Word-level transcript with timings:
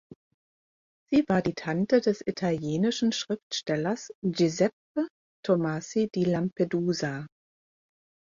Sie 1.11 1.25
war 1.29 1.43
die 1.43 1.53
Tante 1.53 2.01
des 2.01 2.25
italienischen 2.25 3.11
Schriftstellers 3.11 4.11
Giuseppe 4.23 5.07
Tomasi 5.45 6.09
di 6.11 6.23
Lampedusa. 6.25 7.27